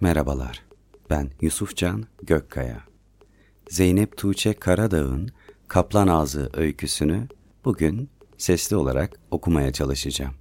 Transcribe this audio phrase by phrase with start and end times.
[0.00, 0.62] Merhabalar,
[1.10, 2.80] ben Yusufcan Gökkaya.
[3.68, 5.30] Zeynep Tuğçe Karadağ'ın
[5.68, 7.28] Kaplan Ağzı öyküsünü
[7.64, 10.34] bugün sesli olarak okumaya çalışacağım.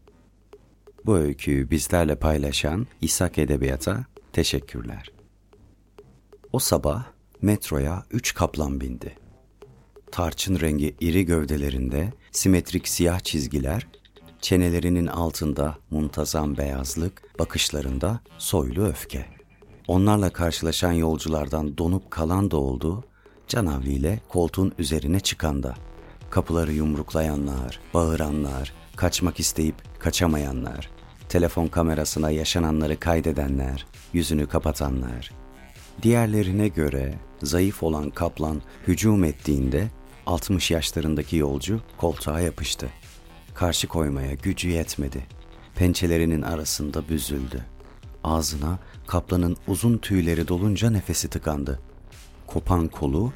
[1.06, 5.12] Bu öyküyü bizlerle paylaşan İshak Edebiyat'a teşekkürler.
[6.54, 7.06] O sabah
[7.42, 9.16] metroya üç kaplan bindi.
[10.12, 13.88] Tarçın rengi iri gövdelerinde simetrik siyah çizgiler,
[14.42, 19.39] çenelerinin altında muntazam beyazlık, bakışlarında soylu öfke.
[19.90, 23.04] Onlarla karşılaşan yolculardan donup kalan da oldu,
[23.48, 25.76] canavliyle koltuğun üzerine çıkan da.
[26.30, 30.90] Kapıları yumruklayanlar, bağıranlar, kaçmak isteyip kaçamayanlar,
[31.30, 35.32] telefon kamerasına yaşananları kaydedenler, yüzünü kapatanlar.
[36.02, 37.14] Diğerlerine göre
[37.44, 39.88] zayıf olan kaplan hücum ettiğinde
[40.26, 42.90] 60 yaşlarındaki yolcu koltuğa yapıştı.
[43.54, 45.26] Karşı koymaya gücü yetmedi.
[45.76, 47.66] Pençelerinin arasında büzüldü.
[48.24, 51.80] Ağzına kaplanın uzun tüyleri dolunca nefesi tıkandı.
[52.48, 53.34] Kopan kolu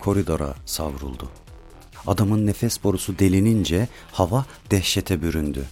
[0.00, 1.28] koridora savruldu.
[2.06, 5.64] Adamın nefes borusu delinince hava dehşete büründü.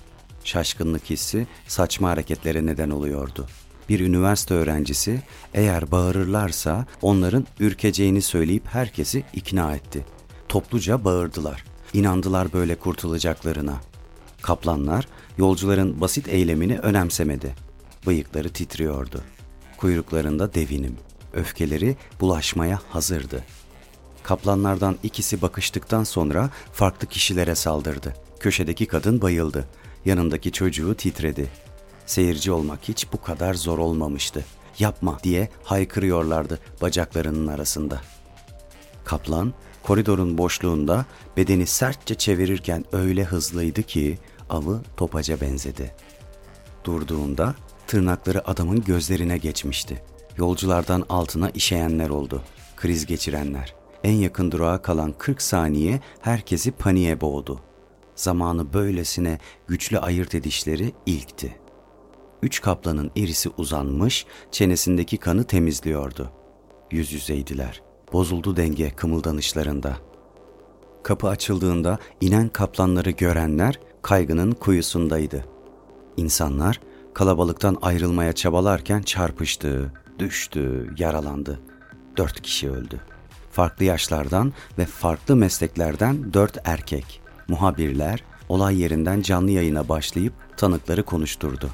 [0.44, 3.47] Şaşkınlık hissi saçma hareketlere neden oluyordu.
[3.88, 5.22] Bir üniversite öğrencisi
[5.55, 10.05] eğer bağırırlarsa onların ürkeceğini söyleyip herkesi ikna etti.
[10.48, 11.64] Topluca bağırdılar.
[11.92, 13.75] İnandılar böyle kurtulacaklarına.
[14.42, 17.63] Kaplanlar yolcuların basit eylemini önemsemedi.
[18.06, 19.20] Bıyıkları titriyordu.
[19.77, 20.97] Kuyruklarında devinim.
[21.33, 23.44] Öfkeleri bulaşmaya hazırdı.
[24.22, 28.14] Kaplanlardan ikisi bakıştıktan sonra farklı kişilere saldırdı.
[28.41, 29.69] Köşedeki kadın bayıldı.
[30.05, 31.50] Yanındaki çocuğu titredi.
[32.06, 34.44] Seyirci olmak hiç bu kadar zor olmamıştı.
[34.78, 38.00] Yapma diye haykırıyorlardı bacaklarının arasında.
[39.05, 44.19] Kaplan koridorun boşluğunda bedeni sertçe çevirirken öyle hızlıydı ki
[44.50, 45.94] avı topaca benzedi.
[46.84, 47.55] Durduğunda
[47.86, 50.02] tırnakları adamın gözlerine geçmişti.
[50.36, 52.42] Yolculardan altına işeyenler oldu.
[52.76, 53.74] Kriz geçirenler.
[54.04, 57.60] En yakın durağa kalan 40 saniye herkesi paniğe boğdu.
[58.16, 59.38] Zamanı böylesine
[59.69, 61.56] güçlü ayırt edişleri ilkti.
[62.42, 66.30] Üç kaplanın irisi uzanmış, çenesindeki kanı temizliyordu.
[66.91, 67.82] Yüz yüzeydiler.
[68.12, 69.97] Bozuldu denge kımıldanışlarında.
[71.03, 75.44] Kapı açıldığında inen kaplanları görenler kaygının kuyusundaydı.
[76.16, 76.80] İnsanlar
[77.14, 81.60] kalabalıktan ayrılmaya çabalarken çarpıştı, düştü, yaralandı.
[82.16, 83.00] Dört kişi öldü.
[83.52, 91.70] Farklı yaşlardan ve farklı mesleklerden dört erkek, muhabirler olay yerinden canlı yayına başlayıp tanıkları konuşturdu.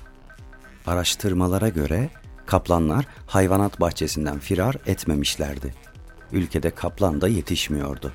[0.86, 2.10] Araştırmalara göre
[2.46, 5.74] kaplanlar hayvanat bahçesinden firar etmemişlerdi.
[6.32, 8.12] Ülkede kaplan da yetişmiyordu.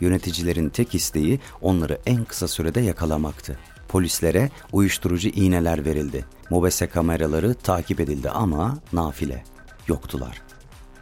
[0.00, 3.58] Yöneticilerin tek isteği onları en kısa sürede yakalamaktı.
[3.92, 6.24] Polislere uyuşturucu iğneler verildi.
[6.50, 9.44] Mobese kameraları takip edildi ama nafile.
[9.88, 10.42] Yoktular.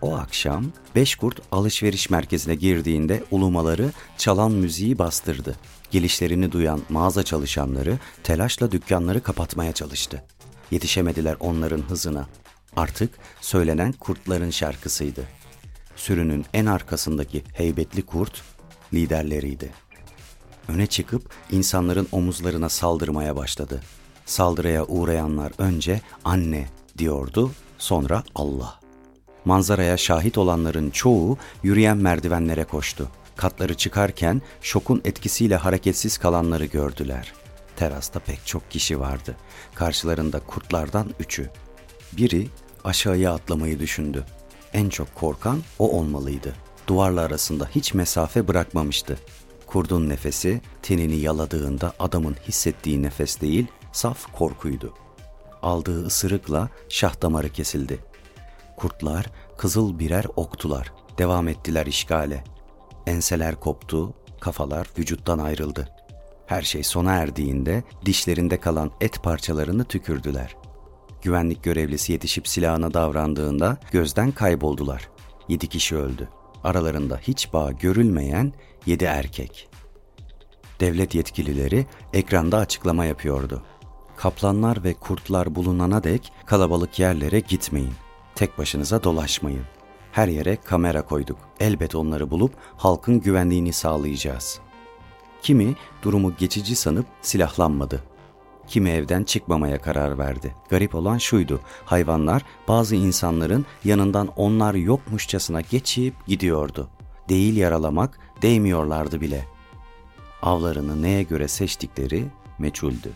[0.01, 0.65] O akşam
[0.95, 5.57] beş kurt alışveriş merkezine girdiğinde ulumaları çalan müziği bastırdı.
[5.91, 10.23] Gelişlerini duyan mağaza çalışanları telaşla dükkanları kapatmaya çalıştı.
[10.71, 12.29] Yetişemediler onların hızına.
[12.77, 15.25] Artık söylenen kurtların şarkısıydı.
[15.97, 18.43] Sürünün en arkasındaki heybetli kurt
[18.95, 19.71] liderleriydi.
[20.75, 23.81] Öne çıkıp insanların omuzlarına saldırmaya başladı.
[24.27, 28.81] Saldırıya uğrayanlar önce anne diyordu, sonra Allah.
[29.45, 33.09] Manzaraya şahit olanların çoğu yürüyen merdivenlere koştu.
[33.37, 37.33] Katları çıkarken şokun etkisiyle hareketsiz kalanları gördüler.
[37.77, 39.37] Terasta pek çok kişi vardı.
[39.75, 41.51] Karşılarında kurtlardan üçü.
[42.13, 42.49] Biri
[42.85, 44.25] aşağıya atlamayı düşündü.
[44.73, 46.55] En çok korkan o olmalıydı.
[46.87, 49.19] Duvarla arasında hiç mesafe bırakmamıştı.
[49.71, 54.95] Kurdun nefesi tenini yaladığında adamın hissettiği nefes değil, saf korkuydu.
[55.63, 57.99] Aldığı ısırıkla şah damarı kesildi.
[58.77, 59.27] Kurtlar
[59.59, 60.93] kızıl birer oktular.
[61.19, 62.45] Devam ettiler işgale.
[63.07, 65.89] Enseler koptu, kafalar vücuttan ayrıldı.
[66.47, 70.57] Her şey sona erdiğinde dişlerinde kalan et parçalarını tükürdüler.
[71.23, 75.09] Güvenlik görevlisi yetişip silahına davrandığında gözden kayboldular.
[75.49, 76.29] Yedi kişi öldü.
[76.65, 78.53] Aralarında hiç bağ görülmeyen
[78.87, 79.69] yedi erkek.
[80.81, 83.63] Devlet yetkilileri ekranda açıklama yapıyordu.
[84.17, 87.95] Kaplanlar ve kurtlar bulunana dek kalabalık yerlere gitmeyin.
[88.35, 89.65] Tek başınıza dolaşmayın.
[90.13, 91.39] Her yere kamera koyduk.
[91.61, 94.61] Elbet onları bulup halkın güvenliğini sağlayacağız.
[95.43, 98.10] Kimi durumu geçici sanıp silahlanmadı.
[98.71, 100.55] Kimi evden çıkmamaya karar verdi.
[100.69, 101.61] Garip olan şuydu.
[101.85, 106.91] Hayvanlar bazı insanların yanından onlar yokmuşçasına geçip gidiyordu.
[107.29, 109.47] Değil yaralamak, değmiyorlardı bile.
[110.43, 112.25] Avlarını neye göre seçtikleri
[112.59, 113.11] meçhuldü.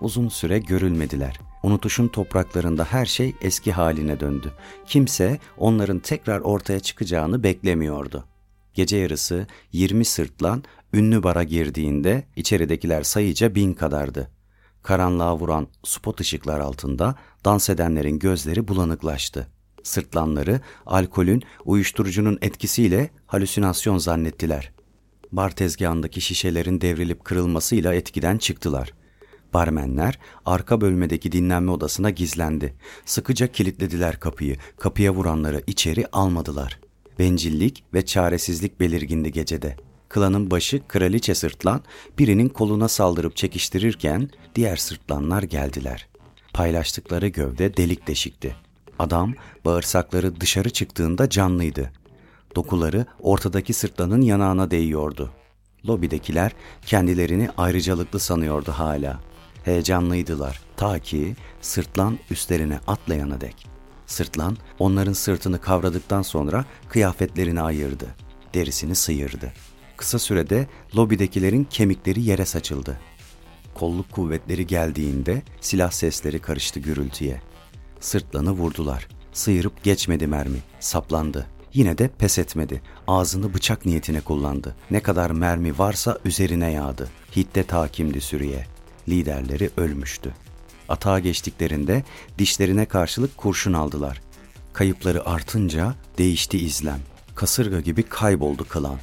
[0.00, 1.40] Uzun süre görülmediler.
[1.62, 4.52] Unutuşun topraklarında her şey eski haline döndü.
[4.86, 8.24] Kimse onların tekrar ortaya çıkacağını beklemiyordu.
[8.74, 14.30] Gece yarısı 20 sırtlan ünlü bara girdiğinde içeridekiler sayıca bin kadardı.
[14.82, 17.14] Karanlığa vuran spot ışıklar altında
[17.44, 19.48] dans edenlerin gözleri bulanıklaştı.
[19.82, 24.72] Sırtlanları alkolün, uyuşturucunun etkisiyle halüsinasyon zannettiler.
[25.32, 28.92] Bar tezgahındaki şişelerin devrilip kırılmasıyla etkiden çıktılar.
[29.54, 32.74] Barmenler arka bölmedeki dinlenme odasına gizlendi.
[33.04, 34.56] Sıkıca kilitlediler kapıyı.
[34.78, 36.80] Kapıya vuranları içeri almadılar.
[37.18, 39.76] Bencillik ve çaresizlik belirgindi gecede.
[40.12, 41.80] Klanın başı kraliçe sırtlan
[42.18, 46.08] birinin koluna saldırıp çekiştirirken diğer sırtlanlar geldiler.
[46.54, 48.56] Paylaştıkları gövde delik deşikti.
[48.98, 51.92] Adam bağırsakları dışarı çıktığında canlıydı.
[52.56, 55.30] Dokuları ortadaki sırtlanın yanağına değiyordu.
[55.86, 56.52] Lobidekiler
[56.86, 59.20] kendilerini ayrıcalıklı sanıyordu hala.
[59.64, 63.66] Heyecanlıydılar ta ki sırtlan üstlerine atlayana dek.
[64.06, 68.06] Sırtlan onların sırtını kavradıktan sonra kıyafetlerini ayırdı.
[68.54, 69.52] Derisini sıyırdı.
[70.02, 70.66] Kısa sürede
[70.96, 72.98] lobidekilerin kemikleri yere saçıldı.
[73.74, 77.40] Kolluk kuvvetleri geldiğinde silah sesleri karıştı gürültüye.
[78.00, 79.08] Sırtlanı vurdular.
[79.32, 80.58] Sıyırıp geçmedi mermi.
[80.80, 81.46] Saplandı.
[81.74, 82.82] Yine de pes etmedi.
[83.06, 84.76] Ağzını bıçak niyetine kullandı.
[84.90, 87.08] Ne kadar mermi varsa üzerine yağdı.
[87.36, 88.66] Hiddet hakimdi sürüye.
[89.08, 90.34] Liderleri ölmüştü.
[90.88, 92.04] Atağa geçtiklerinde
[92.38, 94.22] dişlerine karşılık kurşun aldılar.
[94.72, 97.00] Kayıpları artınca değişti izlem.
[97.34, 98.98] Kasırga gibi kayboldu klan.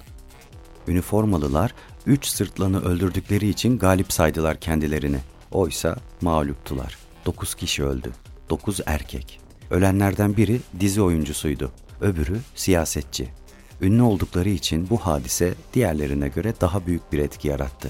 [0.90, 1.74] Üniformalılar
[2.06, 5.20] üç sırtlanı öldürdükleri için galip saydılar kendilerini.
[5.52, 6.98] Oysa mağluptular.
[7.26, 8.12] Dokuz kişi öldü.
[8.50, 9.40] Dokuz erkek.
[9.70, 11.72] Ölenlerden biri dizi oyuncusuydu.
[12.02, 13.30] Öbürü siyasetçi.
[13.82, 17.90] Ünlü oldukları için bu hadise diğerlerine göre daha büyük bir etki yarattı.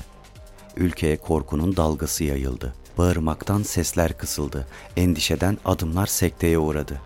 [0.78, 2.74] Ülkeye korkunun dalgası yayıldı.
[2.98, 4.68] Bağırmaktan sesler kısıldı.
[4.98, 7.01] Endişeden adımlar sekteye uğradı.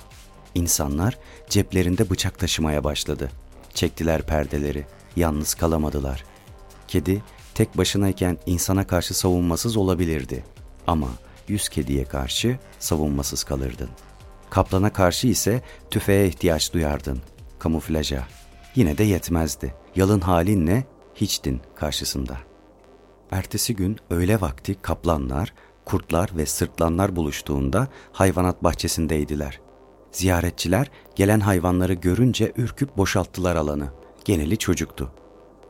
[0.56, 1.18] İnsanlar
[1.50, 3.31] ceplerinde bıçak taşımaya başladı.
[3.74, 4.86] Çektiler perdeleri.
[5.15, 6.24] Yalnız kalamadılar.
[6.88, 7.24] Kedi
[7.56, 10.44] tek başınayken insana karşı savunmasız olabilirdi.
[10.88, 11.07] Ama
[11.48, 13.89] yüz kediye karşı savunmasız kalırdın.
[14.50, 15.62] Kaplana karşı ise
[15.92, 17.21] tüfeğe ihtiyaç duyardın.
[17.60, 18.27] Kamuflaja.
[18.75, 19.74] Yine de yetmezdi.
[19.95, 20.83] Yalın halinle
[21.16, 22.38] hiçtin karşısında.
[23.31, 25.54] Ertesi gün öğle vakti kaplanlar,
[25.86, 29.59] kurtlar ve sırtlanlar buluştuğunda hayvanat bahçesindeydiler.
[30.12, 34.02] Ziyaretçiler gelen hayvanları görünce ürküp boşalttılar alanı.
[34.25, 35.11] Geneli çocuktu.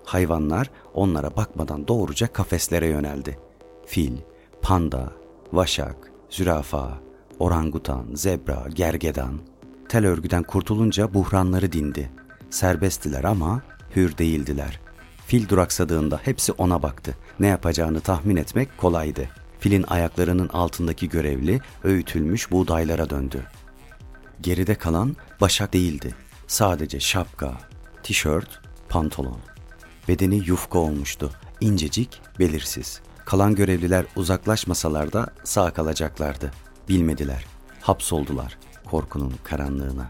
[0.05, 3.39] Hayvanlar onlara bakmadan doğruca kafeslere yöneldi.
[3.85, 4.17] Fil,
[4.61, 5.13] panda,
[5.53, 6.99] vaşak, zürafa,
[7.39, 9.39] orangutan, zebra, gergedan.
[9.89, 12.11] Tel örgüden kurtulunca buhranları dindi.
[12.49, 13.61] Serbesttiler ama
[13.95, 14.79] hür değildiler.
[15.25, 17.17] Fil duraksadığında hepsi ona baktı.
[17.39, 19.29] Ne yapacağını tahmin etmek kolaydı.
[19.59, 23.43] Filin ayaklarının altındaki görevli öğütülmüş buğdaylara döndü.
[24.41, 26.15] Geride kalan başak değildi.
[26.47, 27.57] Sadece şapka,
[28.03, 29.39] tişört, pantolon.
[30.07, 31.31] Bedeni yufka olmuştu.
[31.61, 33.01] İncecik, belirsiz.
[33.25, 36.51] Kalan görevliler uzaklaşmasalar da sağ kalacaklardı.
[36.89, 37.45] Bilmediler.
[37.81, 38.57] Hapsoldular
[38.93, 40.09] korkunun karanlığına.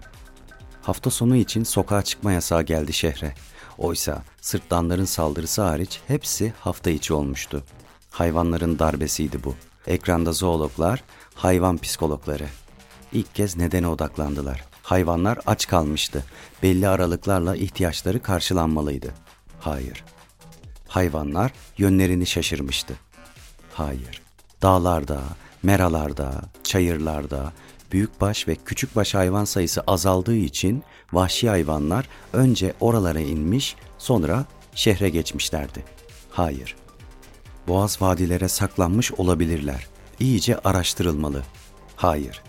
[0.81, 3.35] Hafta sonu için sokağa çıkma yasağı geldi şehre.
[3.77, 7.63] Oysa sırtlanların saldırısı hariç hepsi hafta içi olmuştu.
[8.11, 9.55] Hayvanların darbesiydi bu.
[9.87, 11.03] Ekranda zoologlar,
[11.35, 12.45] hayvan psikologları.
[13.13, 14.63] İlk kez nedene odaklandılar.
[14.83, 16.23] Hayvanlar aç kalmıştı.
[16.63, 19.13] Belli aralıklarla ihtiyaçları karşılanmalıydı.
[19.59, 20.03] Hayır.
[20.87, 22.93] Hayvanlar yönlerini şaşırmıştı.
[23.73, 24.21] Hayır.
[24.61, 25.21] Dağlarda,
[25.63, 27.53] meralarda, çayırlarda
[27.91, 35.83] büyükbaş ve küçükbaş hayvan sayısı azaldığı için vahşi hayvanlar önce oralara inmiş, sonra şehre geçmişlerdi.
[36.29, 36.75] Hayır.
[37.67, 39.87] Boğaz vadilere saklanmış olabilirler.
[40.19, 41.43] İyice araştırılmalı.
[41.95, 42.41] Hayır.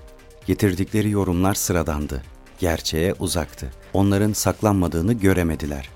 [0.46, 2.22] Getirdikleri yorumlar sıradandı.
[2.58, 3.70] Gerçeğe uzaktı.
[3.92, 5.88] Onların saklanmadığını göremediler.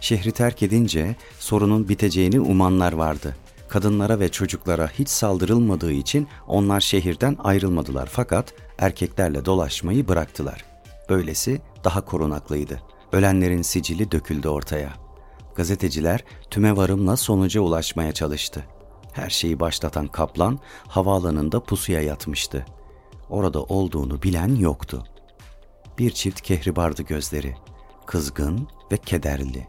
[0.00, 3.36] Şehri terk edince sorunun biteceğini umanlar vardı.
[3.68, 10.64] Kadınlara ve çocuklara hiç saldırılmadığı için onlar şehirden ayrılmadılar fakat erkeklerle dolaşmayı bıraktılar.
[11.08, 12.82] Böylesi daha korunaklıydı.
[13.12, 14.92] Ölenlerin sicili döküldü ortaya.
[15.54, 18.64] Gazeteciler tüme varımla sonuca ulaşmaya çalıştı.
[19.12, 20.58] Her şeyi başlatan kaplan
[20.88, 22.66] havaalanında pusuya yatmıştı.
[23.30, 25.04] Orada olduğunu bilen yoktu.
[26.00, 27.56] Bir çift kehribardı gözleri.
[28.06, 29.66] Kızgın ve kederli.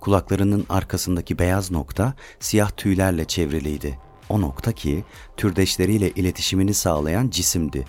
[0.00, 3.98] Kulaklarının arkasındaki beyaz nokta siyah tüylerle çevriliydi.
[4.28, 5.04] O nokta ki
[5.36, 7.84] türdeşleriyle iletişimini sağlayan cisimdi.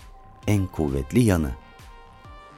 [0.47, 1.51] En kuvvetli yanı.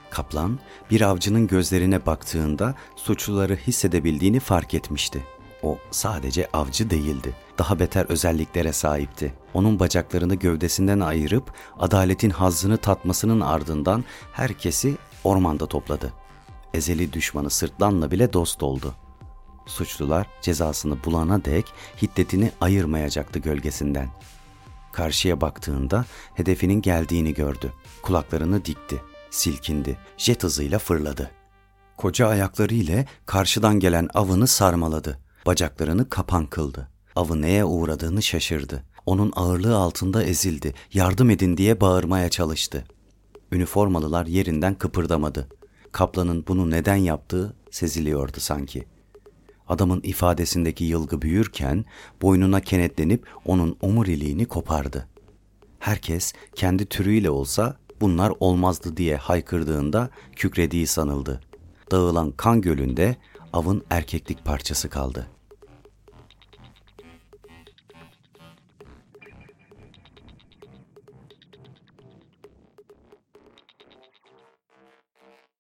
[0.10, 0.60] Kaplan
[0.92, 5.24] bir avcının gözlerine baktığında suçluları hissedebildiğini fark etmişti.
[5.64, 7.36] O sadece avcı değildi.
[7.58, 9.34] Daha beter özelliklere sahipti.
[9.54, 14.04] Onun bacaklarını gövdesinden ayırıp adaletin hazzını tatmasının ardından
[14.34, 16.14] herkesi ormanda topladı.
[16.74, 18.96] Ezeli düşmanı sırtlanla bile dost oldu.
[19.66, 21.66] Suçlular cezasını bulana dek
[22.02, 24.10] hiddetini ayırmayacaktı gölgesinden.
[24.92, 27.74] Karşıya baktığında hedefinin geldiğini gördü.
[28.02, 31.32] Kulaklarını dikti, silkindi, jet hızıyla fırladı.
[31.98, 35.20] Koca ayakları ile karşıdan gelen avını sarmaladı.
[35.46, 36.90] Bacaklarını kapan kıldı.
[37.16, 38.84] Avı neye uğradığını şaşırdı.
[39.06, 40.74] Onun ağırlığı altında ezildi.
[40.94, 42.86] Yardım edin diye bağırmaya çalıştı.
[43.52, 45.48] Üniformalılar yerinden kıpırdamadı.
[45.92, 48.86] Kaplanın bunu neden yaptığı seziliyordu sanki.
[49.68, 51.86] Adamın ifadesindeki yılgı büyürken
[52.22, 55.08] boynuna kenetlenip onun omuriliğini kopardı.
[55.80, 61.42] Herkes kendi türüyle olsa bunlar olmazdı diye haykırdığında kükrediği sanıldı.
[61.92, 63.16] Dağılan kan gölünde
[63.54, 65.28] avın erkeklik parçası kaldı.